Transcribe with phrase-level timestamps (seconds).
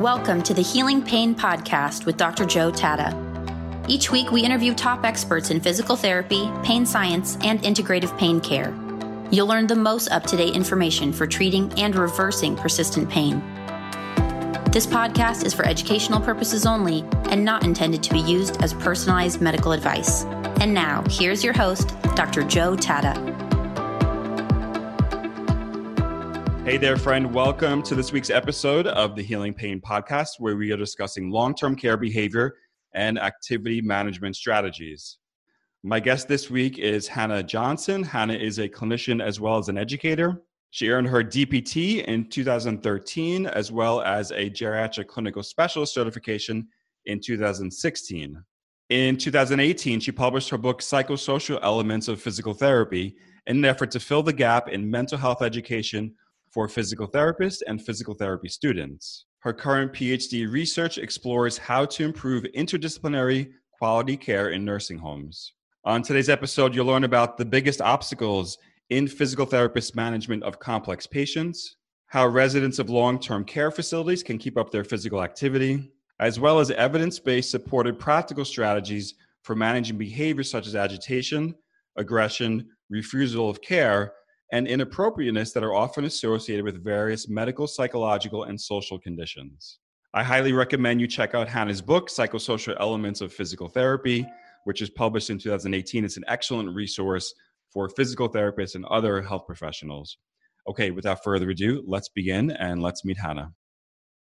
[0.00, 2.46] Welcome to the Healing Pain Podcast with Dr.
[2.46, 3.14] Joe Tata.
[3.86, 8.74] Each week, we interview top experts in physical therapy, pain science, and integrative pain care.
[9.30, 13.40] You'll learn the most up to date information for treating and reversing persistent pain.
[14.72, 19.42] This podcast is for educational purposes only and not intended to be used as personalized
[19.42, 20.24] medical advice.
[20.62, 22.42] And now, here's your host, Dr.
[22.42, 23.29] Joe Tata.
[26.62, 27.34] Hey there, friend.
[27.34, 31.54] Welcome to this week's episode of the Healing Pain Podcast, where we are discussing long
[31.54, 32.54] term care behavior
[32.92, 35.16] and activity management strategies.
[35.82, 38.02] My guest this week is Hannah Johnson.
[38.02, 40.42] Hannah is a clinician as well as an educator.
[40.70, 46.68] She earned her DPT in 2013, as well as a geriatric clinical specialist certification
[47.06, 48.44] in 2016.
[48.90, 53.16] In 2018, she published her book, Psychosocial Elements of Physical Therapy,
[53.46, 56.14] in an effort to fill the gap in mental health education
[56.52, 59.26] for physical therapists and physical therapy students.
[59.40, 65.54] Her current PhD research explores how to improve interdisciplinary quality care in nursing homes.
[65.84, 68.58] On today's episode, you'll learn about the biggest obstacles
[68.90, 71.76] in physical therapist management of complex patients,
[72.08, 76.58] how residents of long term care facilities can keep up their physical activity, as well
[76.58, 81.54] as evidence based supported practical strategies for managing behaviors such as agitation,
[81.96, 84.12] aggression, refusal of care,
[84.52, 89.78] and inappropriateness that are often associated with various medical, psychological, and social conditions.
[90.12, 94.26] I highly recommend you check out Hannah's book, Psychosocial Elements of Physical Therapy,
[94.64, 96.04] which is published in 2018.
[96.04, 97.32] It's an excellent resource
[97.72, 100.18] for physical therapists and other health professionals.
[100.68, 103.52] Okay, without further ado, let's begin and let's meet Hannah.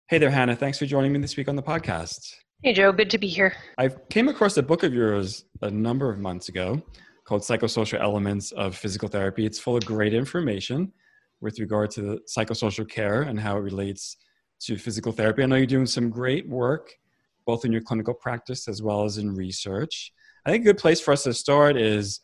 [0.07, 0.55] Hey there, Hannah.
[0.55, 2.35] Thanks for joining me this week on the podcast.
[2.63, 2.91] Hey, Joe.
[2.91, 3.53] Good to be here.
[3.77, 6.81] I came across a book of yours a number of months ago
[7.25, 9.45] called Psychosocial Elements of Physical Therapy.
[9.45, 10.91] It's full of great information
[11.41, 14.17] with regard to the psychosocial care and how it relates
[14.61, 15.43] to physical therapy.
[15.43, 16.91] I know you're doing some great work
[17.45, 20.11] both in your clinical practice as well as in research.
[20.45, 22.19] I think a good place for us to start is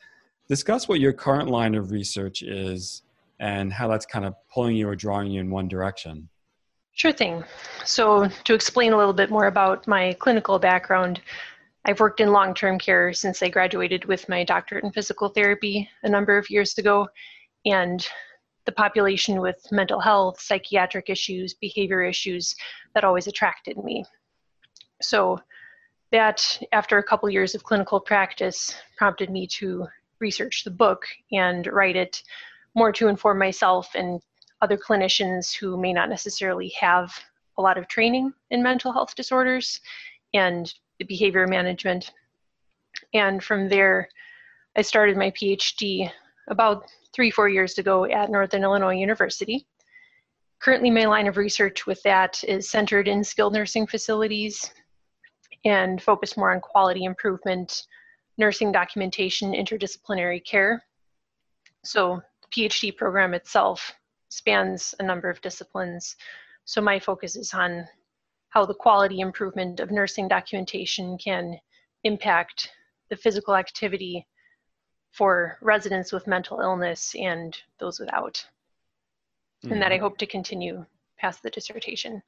[0.48, 3.04] discuss what your current line of research is
[3.40, 6.28] and how that's kind of pulling you or drawing you in one direction.
[6.94, 7.44] Sure thing.
[7.86, 11.22] So, to explain a little bit more about my clinical background,
[11.86, 15.90] I've worked in long term care since I graduated with my doctorate in physical therapy
[16.04, 17.08] a number of years ago.
[17.66, 18.08] And
[18.66, 22.56] the population with mental health, psychiatric issues, behavior issues
[22.94, 24.06] that always attracted me.
[25.02, 25.40] So,
[26.12, 29.88] that after a couple years of clinical practice prompted me to
[30.20, 32.22] research the book and write it
[32.76, 34.22] more to inform myself and
[34.62, 37.18] other clinicians who may not necessarily have
[37.58, 39.80] a lot of training in mental health disorders
[40.34, 42.12] and the behavior management.
[43.16, 44.08] And from there,
[44.76, 46.12] I started my PhD
[46.48, 49.66] about three, four years ago at Northern Illinois University.
[50.60, 54.72] Currently, my line of research with that is centered in skilled nursing facilities
[55.66, 57.88] and focused more on quality improvement,
[58.38, 60.84] nursing documentation, interdisciplinary care.
[61.84, 63.92] So, the PhD program itself
[64.30, 66.16] spans a number of disciplines.
[66.66, 67.88] So, my focus is on
[68.52, 71.58] how the quality improvement of nursing documentation can
[72.04, 72.70] impact
[73.10, 74.26] the physical activity
[75.12, 78.46] for residents with mental illness and those without.
[79.64, 79.74] Mm-hmm.
[79.74, 80.04] And that I mm-hmm.
[80.04, 80.86] hope to continue
[81.18, 82.22] past the dissertation.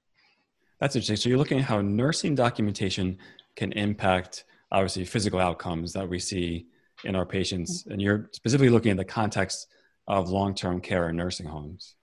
[0.80, 1.18] That's interesting.
[1.18, 3.18] So you're looking at how nursing documentation
[3.56, 6.68] can impact obviously physical outcomes that we see
[7.04, 7.94] in our patients, mm-hmm.
[7.94, 9.68] and you're specifically looking at the context
[10.08, 11.96] of long-term care in nursing homes.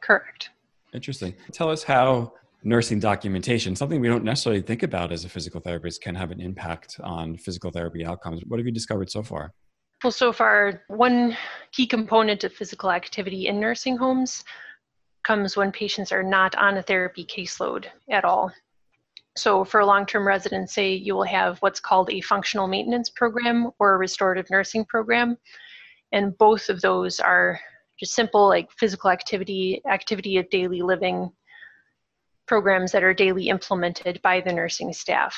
[0.00, 0.50] Correct.
[0.94, 1.34] Interesting.
[1.52, 2.32] Tell us how
[2.68, 6.40] nursing documentation, something we don't necessarily think about as a physical therapist, can have an
[6.40, 8.42] impact on physical therapy outcomes.
[8.46, 9.52] What have you discovered so far?
[10.04, 11.36] Well, so far, one
[11.72, 14.44] key component of physical activity in nursing homes
[15.24, 18.52] comes when patients are not on a therapy caseload at all.
[19.36, 23.10] So, for a long term residents, say you will have what's called a functional maintenance
[23.10, 25.36] program or a restorative nursing program.
[26.12, 27.58] And both of those are
[27.98, 31.30] just simple, like physical activity, activity of daily living
[32.48, 35.36] programs that are daily implemented by the nursing staff.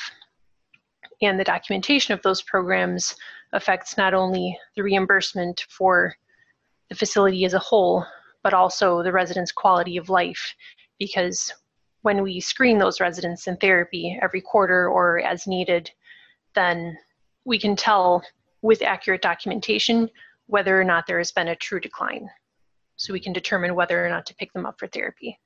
[1.21, 3.15] And the documentation of those programs
[3.53, 6.15] affects not only the reimbursement for
[6.89, 8.05] the facility as a whole,
[8.43, 10.55] but also the residents' quality of life.
[10.97, 11.53] Because
[12.01, 15.91] when we screen those residents in therapy every quarter or as needed,
[16.55, 16.97] then
[17.45, 18.23] we can tell
[18.61, 20.09] with accurate documentation
[20.47, 22.29] whether or not there has been a true decline.
[22.95, 25.39] So we can determine whether or not to pick them up for therapy.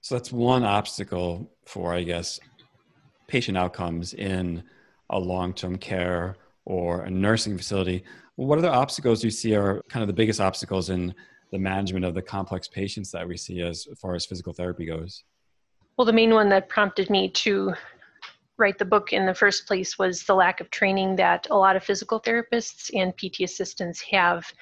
[0.00, 2.38] So that's one obstacle for, I guess,
[3.26, 4.62] patient outcomes in
[5.10, 8.04] a long term care or a nursing facility.
[8.36, 11.14] What other obstacles do you see are kind of the biggest obstacles in
[11.50, 15.24] the management of the complex patients that we see as far as physical therapy goes?
[15.96, 17.74] Well, the main one that prompted me to
[18.58, 21.76] write the book in the first place was the lack of training that a lot
[21.76, 24.52] of physical therapists and PT assistants have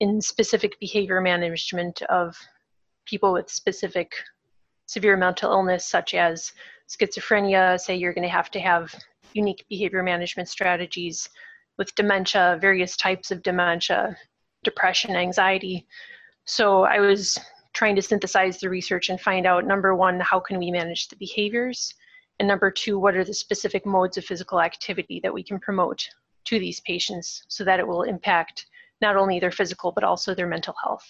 [0.00, 2.36] in specific behavior management of
[3.06, 4.12] people with specific
[4.90, 6.52] severe mental illness, such as
[6.88, 7.78] schizophrenia.
[7.78, 8.92] Say you're going to have to have
[9.34, 11.28] unique behavior management strategies
[11.78, 14.16] with dementia, various types of dementia,
[14.64, 15.86] depression, anxiety.
[16.44, 17.38] So I was
[17.72, 21.16] trying to synthesize the research and find out number one, how can we manage the
[21.16, 21.94] behaviors?
[22.40, 26.08] And number two, what are the specific modes of physical activity that we can promote
[26.46, 28.66] to these patients so that it will impact
[29.00, 31.06] not only their physical but also their mental health.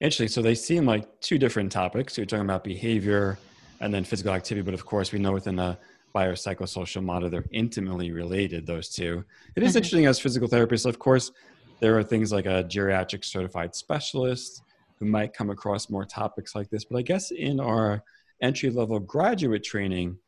[0.00, 0.28] Interesting.
[0.28, 2.16] So they seem like two different topics.
[2.16, 3.38] You're talking about behavior
[3.80, 5.78] and then physical activity, but of course, we know within a
[6.14, 8.66] biopsychosocial model they're intimately related.
[8.66, 9.24] Those two.
[9.54, 9.76] It is mm-hmm.
[9.78, 10.86] interesting as physical therapists.
[10.86, 11.32] Of course,
[11.80, 14.62] there are things like a geriatric certified specialist
[14.98, 16.84] who might come across more topics like this.
[16.84, 18.02] But I guess in our
[18.42, 20.18] entry level graduate training,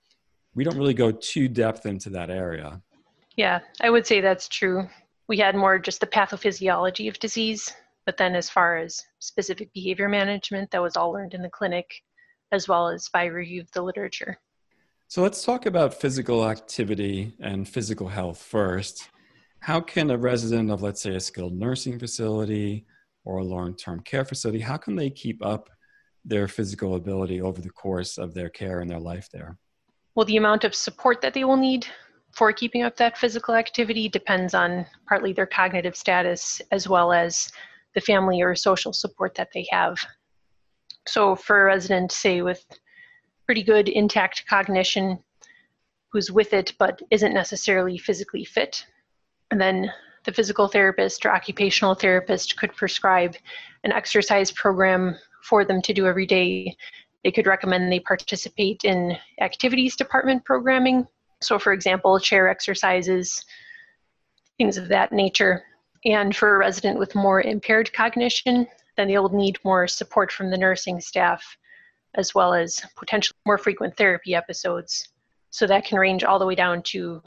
[0.54, 2.82] we don't really go too depth into that area.
[3.36, 4.88] Yeah, I would say that's true.
[5.28, 7.72] We had more just the pathophysiology of disease,
[8.08, 11.93] but then as far as specific behavior management, that was all learned in the clinic
[12.52, 14.40] as well as by review of the literature.
[15.08, 19.10] So let's talk about physical activity and physical health first.
[19.60, 22.87] How can a resident of, let's say, a skilled nursing facility
[23.26, 25.69] or a long-term care facility, how can they keep up
[26.25, 29.58] their physical ability over the course of their care and their life there?
[30.14, 31.87] Well, the amount of support that they will need
[32.32, 37.52] for keeping up that physical activity depends on partly their cognitive status as well as
[37.94, 39.99] the family or social support that they have.
[41.06, 42.64] So, for a resident, say, with
[43.46, 45.19] pretty good intact cognition,
[46.12, 48.85] who's with it but isn't necessarily physically fit,
[49.50, 49.93] and then
[50.25, 53.37] the physical therapist or occupational therapist could prescribe
[53.85, 56.76] an exercise program for them to do every day
[57.25, 61.06] they could recommend they participate in activities department programming.
[61.43, 63.44] So, for example, chair exercises,
[64.56, 65.64] things of that nature.
[66.04, 68.66] And for a resident with more impaired cognition,
[68.96, 71.56] then they'll need more support from the nursing staff,
[72.14, 75.08] as well as potentially more frequent therapy episodes.
[75.50, 77.22] So that can range all the way down to,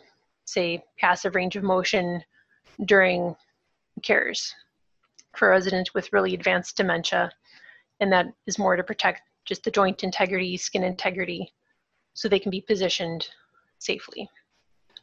[0.45, 2.23] say, passive range of motion
[2.85, 3.35] during
[4.03, 4.53] cares
[5.35, 7.31] for a resident with really advanced dementia.
[7.99, 11.53] And that is more to protect just the joint integrity, skin integrity,
[12.13, 13.27] so they can be positioned
[13.79, 14.29] safely.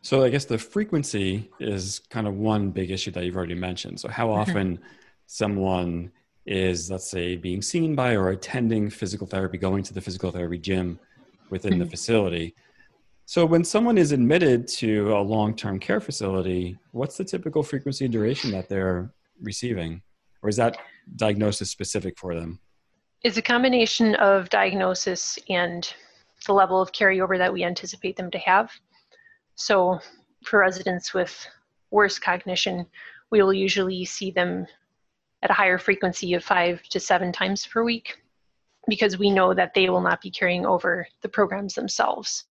[0.02, 4.00] So I guess the frequency is kind of one big issue that you've already mentioned.
[4.00, 4.40] So how mm-hmm.
[4.40, 4.78] often
[5.26, 6.10] someone
[6.46, 10.58] is, let's say, being seen by or attending physical therapy, going to the physical therapy
[10.58, 10.98] gym
[11.50, 11.80] within mm-hmm.
[11.80, 12.54] the facility.
[13.26, 18.12] So when someone is admitted to a long-term care facility, what's the typical frequency and
[18.12, 19.12] duration that they're
[19.42, 20.00] receiving?
[20.42, 20.78] Or is that
[21.16, 22.60] diagnosis specific for them?
[23.24, 25.92] is a combination of diagnosis and
[26.46, 28.70] the level of carryover that we anticipate them to have.
[29.60, 29.98] So,
[30.44, 31.46] for residents with
[31.90, 32.86] worse cognition,
[33.30, 34.66] we will usually see them
[35.42, 38.22] at a higher frequency of five to seven times per week
[38.88, 42.44] because we know that they will not be carrying over the programs themselves.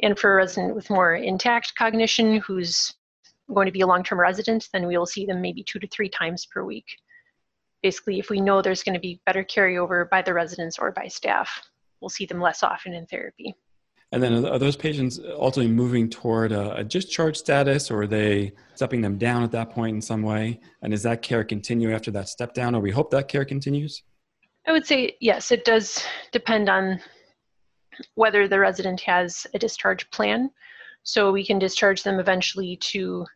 [0.00, 2.94] And for a resident with more intact cognition who's
[3.52, 5.88] going to be a long term resident, then we will see them maybe two to
[5.88, 6.86] three times per week
[7.84, 11.06] basically if we know there's going to be better carryover by the residents or by
[11.06, 11.68] staff,
[12.00, 13.54] we'll see them less often in therapy.
[14.12, 18.52] And then are those patients ultimately moving toward a, a discharge status or are they
[18.74, 20.60] stepping them down at that point in some way?
[20.82, 24.02] And does that care continue after that step down or we hope that care continues?
[24.66, 27.00] I would say yes, it does depend on
[28.14, 30.50] whether the resident has a discharge plan.
[31.02, 33.26] So we can discharge them eventually to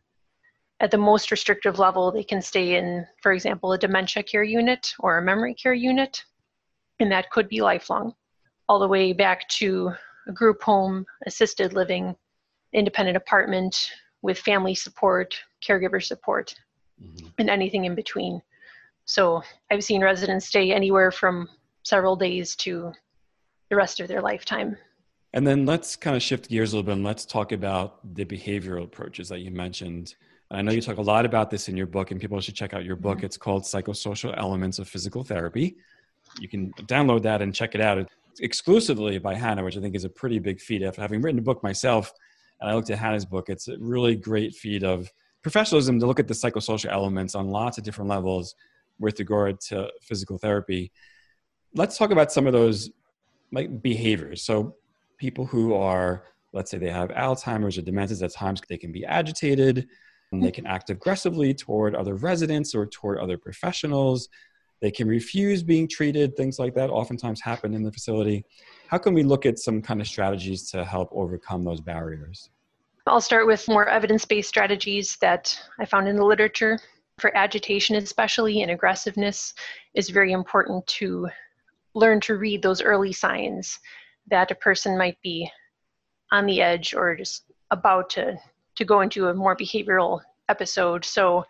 [0.81, 4.95] at the most restrictive level, they can stay in, for example, a dementia care unit
[5.01, 6.25] or a memory care unit,
[7.01, 8.15] and that could be lifelong,
[8.69, 9.93] all the way back to
[10.29, 12.15] a group home, assisted living,
[12.73, 13.91] independent apartment
[14.23, 16.55] with family support, caregiver support,
[17.03, 17.27] mm-hmm.
[17.39, 18.43] and anything in between.
[19.05, 21.49] So I've seen residents stay anywhere from
[21.83, 22.93] several days to
[23.71, 24.77] the rest of their lifetime.
[25.33, 28.25] And then let's kind of shift gears a little bit and let's talk about the
[28.25, 30.15] behavioral approaches that you mentioned.
[30.51, 32.73] I know you talk a lot about this in your book, and people should check
[32.73, 33.19] out your book.
[33.19, 33.27] Mm-hmm.
[33.27, 35.77] It's called Psychosocial Elements of Physical Therapy.
[36.41, 38.09] You can download that and check it out.
[38.41, 40.83] Exclusively by Hannah, which I think is a pretty big feat.
[40.83, 42.13] After having written a book myself,
[42.61, 45.11] and I looked at Hannah's book, it's a really great feat of
[45.43, 48.55] professionalism to look at the psychosocial elements on lots of different levels
[48.99, 50.91] with regard to physical therapy.
[51.75, 52.91] Let's talk about some of those
[53.53, 54.43] like behaviors.
[54.43, 54.77] So
[55.17, 59.05] people who are, let's say they have Alzheimer's or dementia, at times they can be
[59.05, 59.87] agitated
[60.33, 60.55] and they hmm.
[60.55, 64.29] can act aggressively toward other residents or toward other professionals.
[64.81, 68.45] They can refuse being treated, things like that oftentimes happen in the facility.
[68.87, 72.51] how can we look at some kind of strategies to help overcome those barriers?
[73.07, 76.79] I'll start with more evidence based strategies that I found in the literature.
[77.19, 79.55] For agitation, especially, and aggressiveness,
[79.95, 81.29] is very important to
[81.95, 83.81] learn to read those early signs
[84.31, 85.51] that a person might be
[86.31, 88.39] on the edge or just about to,
[88.77, 91.05] to go into a more behavioral episode.
[91.05, 91.45] So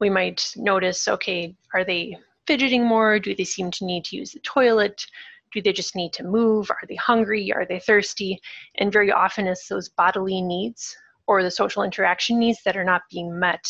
[0.00, 3.18] we might notice okay, are they fidgeting more?
[3.18, 5.04] Do they seem to need to use the toilet?
[5.52, 6.70] Do they just need to move?
[6.70, 7.52] Are they hungry?
[7.52, 8.40] Are they thirsty?
[8.76, 10.96] And very often it's those bodily needs
[11.26, 13.66] or the social interaction needs that are not being met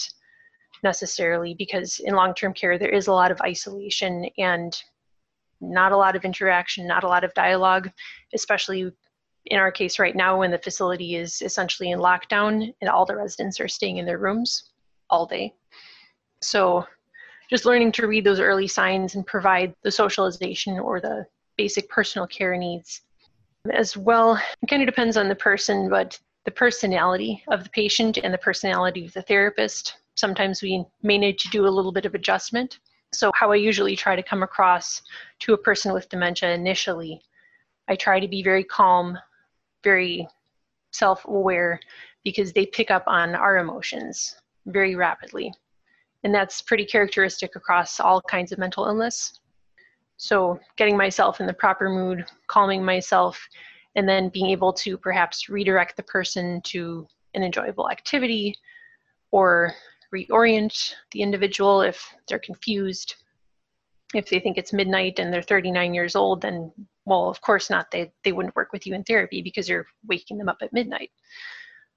[0.83, 4.83] necessarily because in long-term care there is a lot of isolation and
[5.61, 7.91] not a lot of interaction, not a lot of dialogue,
[8.35, 8.91] especially
[9.47, 13.17] in our case right now when the facility is essentially in lockdown and all the
[13.17, 14.71] residents are staying in their rooms
[15.11, 15.55] all day.
[16.41, 16.87] So
[17.53, 21.27] just learning to read those early signs and provide the socialization or the
[21.59, 23.03] basic personal care needs
[23.75, 24.41] as well.
[24.63, 28.39] It kind of depends on the person, but the personality of the patient and the
[28.39, 29.97] personality of the therapist.
[30.15, 32.79] Sometimes we may need to do a little bit of adjustment.
[33.13, 35.03] So, how I usually try to come across
[35.41, 37.21] to a person with dementia initially,
[37.87, 39.19] I try to be very calm,
[39.85, 40.27] very
[40.93, 41.81] self aware,
[42.25, 45.53] because they pick up on our emotions very rapidly.
[46.25, 49.41] And that's pretty characteristic across all kinds of mental illness.
[50.17, 53.41] So, getting myself in the proper mood, calming myself,
[53.97, 58.55] and then being able to perhaps redirect the person to an enjoyable activity
[59.31, 59.75] or
[60.15, 63.17] reorient the individual if they're confused.
[64.15, 66.71] If they think it's midnight and they're 39 years old, then,
[67.07, 67.91] well, of course not.
[67.91, 71.11] They, they wouldn't work with you in therapy because you're waking them up at midnight.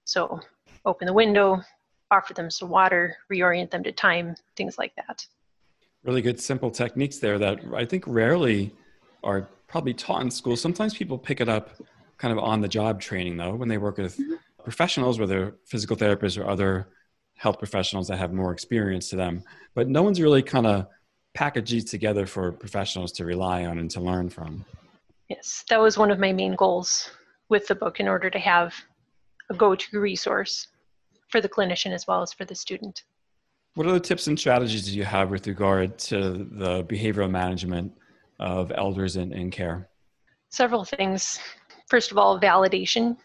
[0.06, 0.40] So,
[0.86, 1.62] open the window,
[2.16, 5.26] offer them some water, reorient them to time, things like that
[6.06, 8.74] really good simple techniques there that I think rarely
[9.24, 10.56] are probably taught in school.
[10.56, 11.72] Sometimes people pick it up
[12.18, 14.36] kind of on the job training though when they work with mm-hmm.
[14.64, 16.88] professionals, whether physical therapists or other
[17.36, 19.44] health professionals that have more experience to them.
[19.74, 20.88] But no one's really kind of
[21.34, 24.64] packaged these together for professionals to rely on and to learn from.
[25.28, 27.10] Yes, that was one of my main goals
[27.50, 28.74] with the book in order to have
[29.50, 30.68] a go to resource
[31.36, 33.04] for the clinician as well as for the student.
[33.74, 37.92] What other tips and strategies do you have with regard to the behavioral management
[38.40, 39.90] of elders in, in care?
[40.48, 41.38] Several things.
[41.90, 43.18] First of all, validation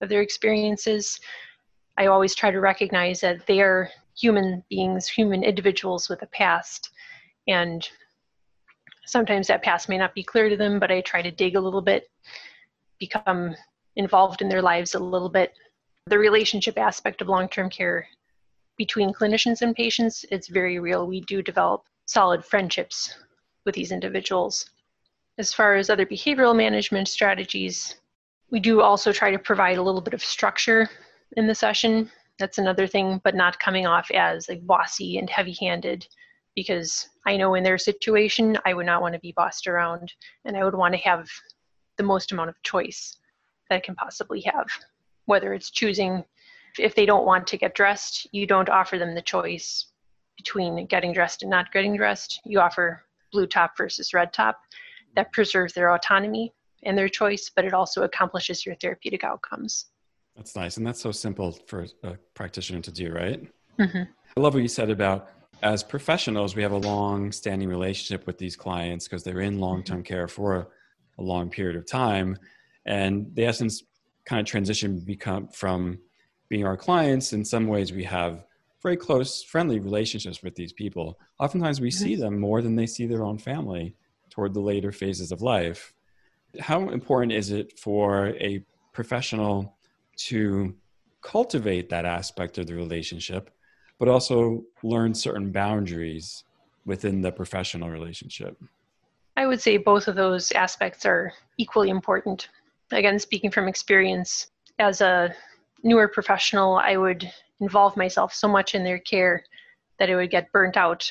[0.00, 1.20] of their experiences.
[1.98, 6.88] I always try to recognize that they are human beings, human individuals with a past.
[7.46, 7.86] And
[9.04, 11.60] sometimes that past may not be clear to them, but I try to dig a
[11.60, 12.08] little bit,
[12.98, 13.54] become
[13.96, 15.52] involved in their lives a little bit.
[16.10, 18.08] The relationship aspect of long term care
[18.76, 21.06] between clinicians and patients, it's very real.
[21.06, 23.14] We do develop solid friendships
[23.64, 24.68] with these individuals.
[25.38, 27.94] As far as other behavioral management strategies,
[28.50, 30.90] we do also try to provide a little bit of structure
[31.36, 32.10] in the session.
[32.40, 36.08] That's another thing, but not coming off as like bossy and heavy handed
[36.56, 40.12] because I know in their situation, I would not want to be bossed around
[40.44, 41.28] and I would want to have
[41.98, 43.16] the most amount of choice
[43.68, 44.66] that I can possibly have,
[45.30, 46.24] whether it's choosing
[46.76, 49.86] if they don't want to get dressed, you don't offer them the choice
[50.36, 52.40] between getting dressed and not getting dressed.
[52.44, 54.60] You offer blue top versus red top.
[55.14, 59.86] That preserves their autonomy and their choice, but it also accomplishes your therapeutic outcomes.
[60.36, 60.76] That's nice.
[60.78, 63.40] And that's so simple for a practitioner to do, right?
[63.78, 64.02] Mm-hmm.
[64.36, 65.28] I love what you said about
[65.62, 69.84] as professionals, we have a long standing relationship with these clients because they're in long
[69.84, 70.66] term care for a,
[71.18, 72.36] a, long period of time.
[72.86, 73.82] And the essence
[74.30, 75.98] kind of transition become from
[76.48, 78.44] being our clients, in some ways we have
[78.80, 81.18] very close, friendly relationships with these people.
[81.40, 83.96] Oftentimes we see them more than they see their own family
[84.30, 85.92] toward the later phases of life.
[86.60, 89.76] How important is it for a professional
[90.28, 90.76] to
[91.22, 93.50] cultivate that aspect of the relationship,
[93.98, 96.44] but also learn certain boundaries
[96.86, 98.56] within the professional relationship?
[99.36, 102.48] I would say both of those aspects are equally important.
[102.92, 105.34] Again, speaking from experience, as a
[105.82, 107.30] newer professional, I would
[107.60, 109.44] involve myself so much in their care
[109.98, 111.10] that it would get burnt out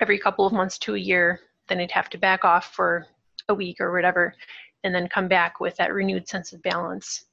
[0.00, 1.40] every couple of months to a year.
[1.68, 3.06] Then I'd have to back off for
[3.48, 4.34] a week or whatever,
[4.84, 7.24] and then come back with that renewed sense of balance.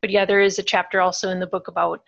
[0.00, 2.02] But yeah, there is a chapter also in the book about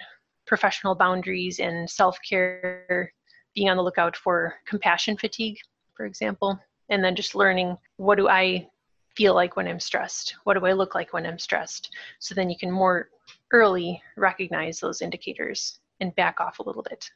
[0.47, 3.13] professional boundaries and self care,
[3.55, 5.59] being on the lookout for compassion fatigue,
[5.97, 8.69] for example, and then just learning what do I
[9.17, 10.37] feel like when I'm stressed?
[10.45, 11.91] What do I look like when I'm stressed?
[12.19, 13.09] So then you can more
[13.53, 17.11] early recognize those indicators and back off a little bit.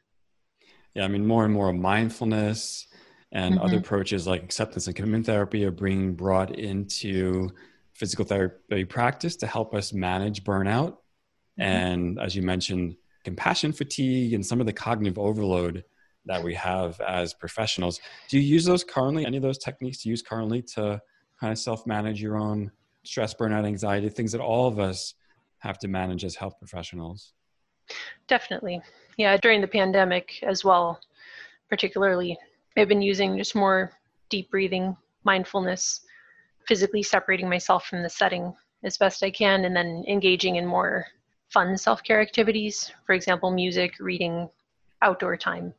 [0.95, 2.87] Yeah, I mean, more and more mindfulness
[3.31, 3.63] and mm-hmm.
[3.63, 7.49] other approaches like acceptance and commitment therapy are being brought into
[7.93, 10.93] physical therapy practice to help us manage burnout.
[11.59, 11.61] Mm-hmm.
[11.61, 15.83] And as you mentioned, compassion fatigue and some of the cognitive overload
[16.25, 17.99] that we have as professionals.
[18.29, 19.25] Do you use those currently?
[19.25, 21.01] Any of those techniques to use currently to
[21.39, 22.71] kind of self manage your own
[23.03, 25.13] stress, burnout, anxiety, things that all of us
[25.59, 27.33] have to manage as health professionals?
[28.27, 28.81] Definitely.
[29.17, 30.99] Yeah, during the pandemic as well,
[31.69, 32.37] particularly,
[32.77, 33.91] I've been using just more
[34.29, 36.01] deep breathing, mindfulness,
[36.67, 38.53] physically separating myself from the setting
[38.83, 41.05] as best I can, and then engaging in more
[41.49, 42.91] fun self care activities.
[43.05, 44.49] For example, music, reading,
[45.01, 45.73] outdoor time.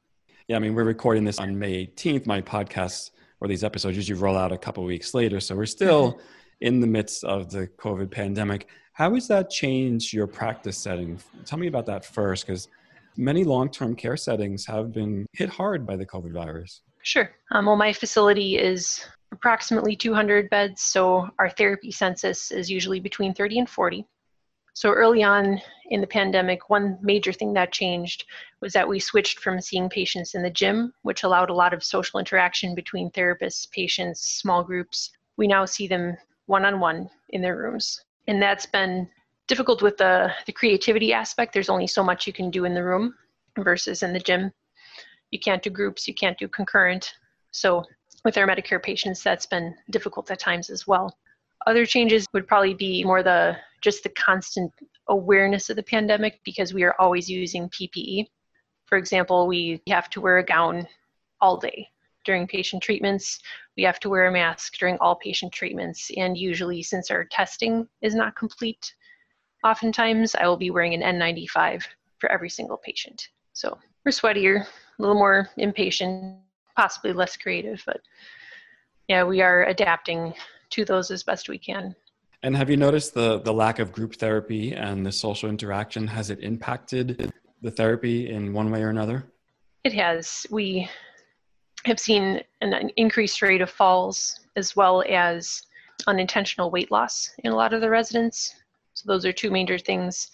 [0.49, 2.27] Yeah, I mean, we're recording this on May 18th.
[2.27, 5.41] My podcast or these episodes usually roll out a couple weeks later.
[5.41, 6.21] So we're still mm-hmm.
[6.61, 8.69] in the midst of the COVID pandemic.
[8.93, 11.19] How has that changed your practice setting?
[11.45, 12.69] Tell me about that first, because
[13.17, 16.83] many long term care settings have been hit hard by the COVID virus.
[17.03, 17.31] Sure.
[17.51, 23.33] Um, well, my facility is approximately 200 beds, so our therapy census is usually between
[23.33, 24.07] 30 and 40.
[24.75, 25.61] So early on
[25.91, 28.25] in the pandemic, one major thing that changed
[28.61, 31.83] was that we switched from seeing patients in the gym, which allowed a lot of
[31.83, 35.11] social interaction between therapists, patients, small groups.
[35.37, 38.05] We now see them one on one in their rooms.
[38.27, 39.09] And that's been
[39.49, 41.53] difficult with the, the creativity aspect.
[41.53, 43.15] There's only so much you can do in the room
[43.59, 44.53] versus in the gym.
[45.31, 47.15] You can't do groups, you can't do concurrent.
[47.51, 47.85] So
[48.25, 51.17] with our Medicare patients, that's been difficult at times as well.
[51.67, 54.73] Other changes would probably be more the just the constant
[55.09, 58.27] awareness of the pandemic because we are always using PPE.
[58.87, 60.87] For example, we have to wear a gown
[61.41, 61.89] all day
[62.25, 63.41] during patient treatments.
[63.77, 66.11] We have to wear a mask during all patient treatments.
[66.17, 68.95] And usually, since our testing is not complete,
[69.65, 71.83] oftentimes I will be wearing an N95
[72.19, 73.29] for every single patient.
[73.53, 74.67] So we're sweatier, a
[75.03, 76.39] little more impatient,
[76.77, 78.01] possibly less creative, but
[79.09, 80.35] yeah, we are adapting
[80.71, 81.95] to those as best we can.
[82.43, 86.07] And have you noticed the the lack of group therapy and the social interaction?
[86.07, 89.27] Has it impacted the therapy in one way or another?
[89.85, 90.47] It has.
[90.51, 90.89] We
[91.85, 95.63] have seen an increased rate of falls as well as
[96.07, 98.55] unintentional weight loss in a lot of the residents.
[98.95, 100.31] So those are two major things.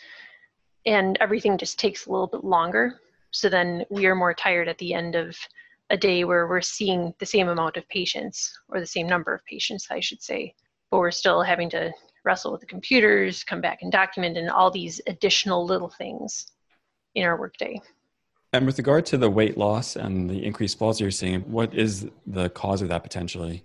[0.86, 3.00] And everything just takes a little bit longer.
[3.30, 5.36] So then we are more tired at the end of
[5.90, 9.44] a day where we're seeing the same amount of patients or the same number of
[9.44, 10.54] patients, I should say
[10.90, 11.92] but we're still having to
[12.24, 16.52] wrestle with the computers, come back and document, and all these additional little things
[17.14, 17.80] in our workday.
[18.52, 22.08] And with regard to the weight loss and the increased falls you're seeing, what is
[22.26, 23.64] the cause of that potentially?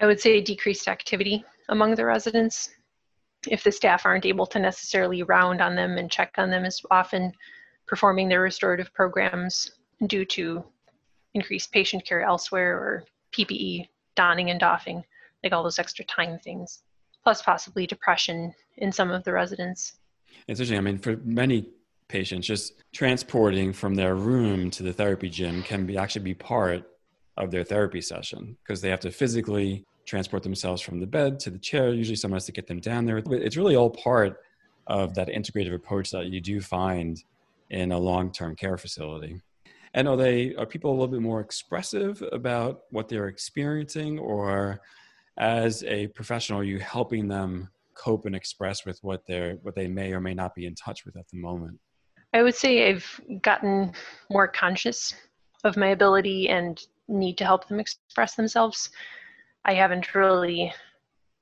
[0.00, 2.70] I would say decreased activity among the residents.
[3.48, 6.80] If the staff aren't able to necessarily round on them and check on them as
[6.90, 7.32] often,
[7.86, 9.72] performing their restorative programs
[10.06, 10.64] due to
[11.34, 15.04] increased patient care elsewhere or PPE donning and doffing
[15.44, 16.82] like all those extra time things,
[17.22, 19.98] plus possibly depression in some of the residents.
[20.46, 20.78] It's interesting.
[20.78, 21.68] I mean, for many
[22.08, 26.84] patients, just transporting from their room to the therapy gym can be actually be part
[27.36, 31.50] of their therapy session because they have to physically transport themselves from the bed to
[31.50, 31.92] the chair.
[31.92, 33.18] Usually, someone has to get them down there.
[33.18, 34.40] It's really all part
[34.86, 37.22] of that integrative approach that you do find
[37.70, 39.40] in a long-term care facility.
[39.98, 44.80] And are they are people a little bit more expressive about what they're experiencing, or
[45.40, 49.88] as a professional, are you helping them cope and express with what they're what they
[49.88, 51.80] may or may not be in touch with at the moment?
[52.32, 53.92] I would say I've gotten
[54.30, 55.14] more conscious
[55.64, 58.90] of my ability and need to help them express themselves.
[59.64, 60.72] I haven't really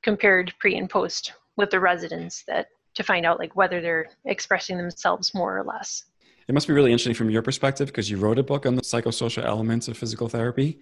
[0.02, 4.78] compared pre and post with the residents that to find out like whether they're expressing
[4.78, 6.06] themselves more or less.
[6.48, 8.82] It must be really interesting from your perspective because you wrote a book on the
[8.82, 10.78] psychosocial elements of physical therapy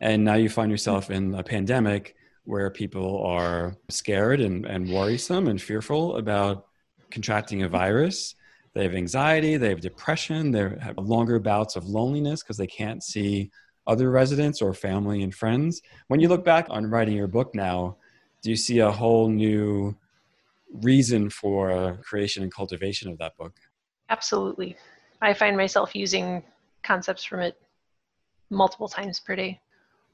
[0.00, 5.48] and now you find yourself in a pandemic where people are scared and, and worrisome
[5.48, 6.66] and fearful about
[7.10, 8.34] contracting a virus.
[8.74, 13.02] They have anxiety, they have depression, they have longer bouts of loneliness because they can't
[13.02, 13.50] see
[13.86, 15.80] other residents or family and friends.
[16.08, 17.96] When you look back on writing your book now,
[18.42, 19.96] do you see a whole new
[20.82, 23.54] reason for creation and cultivation of that book?
[24.08, 24.76] Absolutely.
[25.20, 26.42] I find myself using
[26.82, 27.60] concepts from it
[28.50, 29.60] multiple times per day.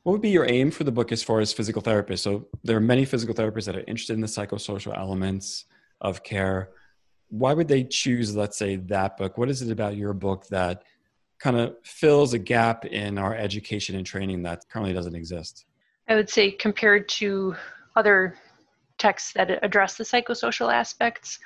[0.03, 2.21] What would be your aim for the book as far as physical therapists?
[2.21, 5.67] So there are many physical therapists that are interested in the psychosocial elements
[6.01, 6.71] of care.
[7.29, 9.39] Why would they choose, let's say, that book?
[9.39, 10.83] What is it about your book that
[11.39, 15.67] kind of fills a gap in our education and training that currently doesn't exist?
[16.09, 17.55] I would say compared to
[17.95, 18.37] other
[18.99, 21.39] texts that address the psychosocial aspects,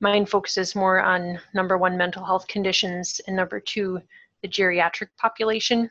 [0.00, 4.00] mine focuses more on number one, mental health conditions, and number two,
[4.42, 5.90] the geriatric population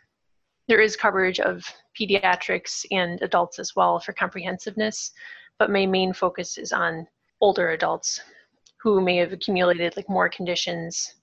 [0.70, 1.66] there is coverage of
[2.00, 5.12] pediatrics and adults as well for comprehensiveness,
[5.58, 7.08] but my main focus is on
[7.42, 8.22] older adults
[8.78, 11.16] who may have accumulated like more conditions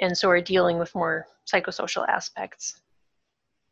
[0.00, 2.82] and so are dealing with more psychosocial aspects.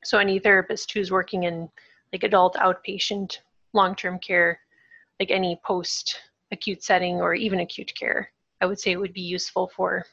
[0.03, 1.69] So any therapist who's working in
[2.11, 3.37] like adult outpatient
[3.75, 4.59] long-term care,
[5.21, 6.21] like any post
[6.53, 10.05] acute setting or even acute care, I would say it would be useful for.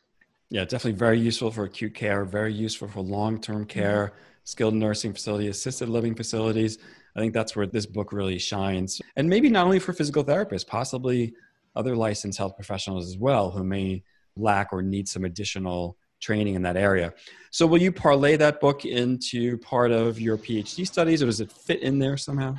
[0.50, 3.80] Yeah, definitely very useful for acute care, very useful for long-term mm-hmm.
[3.80, 6.78] care, skilled nursing facilities, assisted living facilities.
[7.16, 9.02] I think that's where this book really shines.
[9.16, 11.34] And maybe not only for physical therapists, possibly
[11.76, 14.04] other licensed health professionals as well who may
[14.36, 17.14] lack or need some additional training in that area.
[17.52, 21.52] So, will you parlay that book into part of your PhD studies, or does it
[21.52, 22.56] fit in there somehow?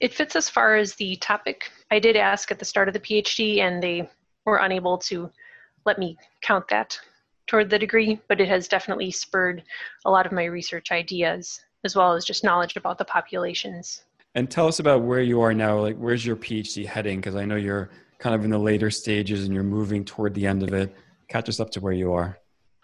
[0.00, 1.70] It fits as far as the topic.
[1.90, 4.08] I did ask at the start of the PhD, and they
[4.44, 5.30] were unable to
[5.84, 6.98] let me count that
[7.46, 9.62] toward the degree, but it has definitely spurred
[10.04, 14.04] a lot of my research ideas, as well as just knowledge about the populations.
[14.34, 15.78] And tell us about where you are now.
[15.78, 17.20] Like, where's your PhD heading?
[17.20, 20.46] Because I know you're kind of in the later stages and you're moving toward the
[20.46, 20.94] end of it.
[21.28, 22.38] Catch us up to where you are.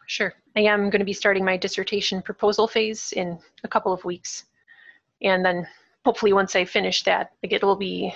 [0.07, 0.35] Sure.
[0.57, 4.45] I am going to be starting my dissertation proposal phase in a couple of weeks.
[5.23, 5.67] And then
[6.05, 8.15] hopefully once I finish that, like it will be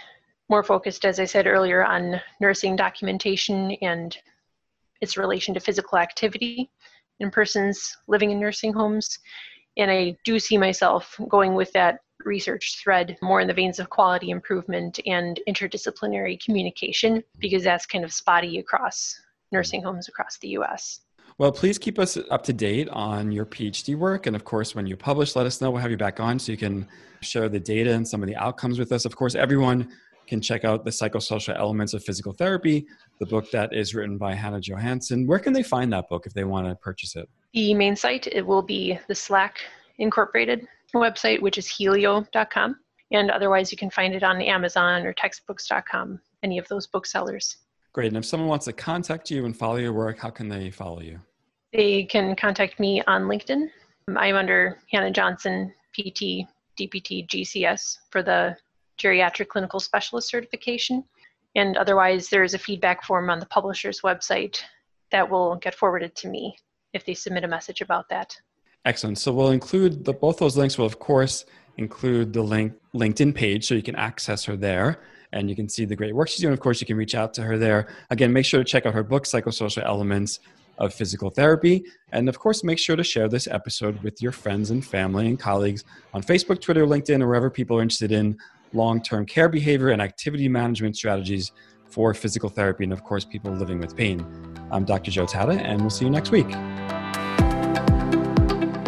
[0.55, 4.17] more focused, as I said earlier, on nursing documentation and
[5.01, 6.71] its relation to physical activity
[7.19, 9.19] in persons living in nursing homes.
[9.77, 13.91] And I do see myself going with that research thread more in the veins of
[13.91, 20.51] quality improvement and interdisciplinary communication because that's kind of spotty across nursing homes across the
[20.51, 21.01] US.
[21.37, 24.29] Well, please keep us up to date on your PhD work.
[24.29, 25.73] And of course, when you publish, let us know.
[25.73, 26.87] We'll have you back on so you can
[27.23, 29.05] share the data and some of the outcomes with us.
[29.05, 29.89] Of course, everyone
[30.27, 32.87] can check out the psychosocial elements of physical therapy,
[33.21, 35.27] the book that is written by Hannah Johnson.
[35.27, 37.29] Where can they find that book if they want to purchase it?
[37.53, 39.59] The main site, it will be the Slack
[39.99, 42.77] Incorporated website, which is healio.com.
[43.13, 47.59] And otherwise, you can find it on Amazon or textbooks.com, any of those booksellers.
[47.93, 48.09] Great.
[48.09, 51.01] And if someone wants to contact you and follow your work, how can they follow
[51.01, 51.21] you?
[51.73, 53.69] They can contact me on LinkedIn.
[54.17, 56.47] I'm under Hannah Johnson, PT,
[56.79, 58.57] DPT, GCS for the
[58.99, 61.05] Geriatric Clinical Specialist certification.
[61.57, 64.61] And otherwise, there is a feedback form on the publisher's website
[65.11, 66.57] that will get forwarded to me
[66.93, 68.37] if they submit a message about that.
[68.85, 69.19] Excellent.
[69.19, 70.77] So we'll include the, both those links.
[70.77, 71.45] Will of course
[71.77, 75.01] include the link LinkedIn page, so you can access her there
[75.33, 76.53] and you can see the great work she's doing.
[76.53, 77.89] Of course, you can reach out to her there.
[78.11, 80.39] Again, make sure to check out her book, Psychosocial Elements
[80.79, 81.85] of Physical Therapy.
[82.13, 85.39] And of course, make sure to share this episode with your friends and family and
[85.39, 88.39] colleagues on Facebook, Twitter, LinkedIn, or wherever people are interested in
[88.75, 91.53] long term care behavior and activity management strategies
[91.89, 94.27] for physical therapy and, of course, people living with pain.
[94.71, 95.11] I'm Dr.
[95.11, 96.51] Joe Tata, and we'll see you next week.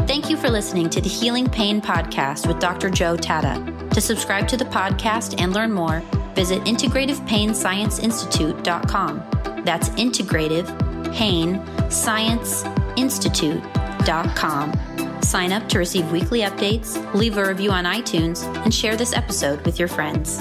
[0.07, 2.91] Thank you for listening to the Healing Pain Podcast with Dr.
[2.91, 3.89] Joe Tata.
[3.91, 6.01] To subscribe to the podcast and learn more,
[6.35, 9.63] visit integrativepainscienceinstitute.com.
[9.65, 12.65] That's integrative pain science
[12.97, 14.73] institute.com.
[15.23, 19.65] Sign up to receive weekly updates, leave a review on iTunes, and share this episode
[19.65, 20.41] with your friends.